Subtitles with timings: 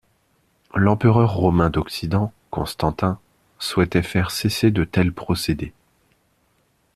[0.73, 3.19] L'empereur romain d'Occident, Constantin,
[3.59, 5.73] souhaitait faire cesser de tels procédés.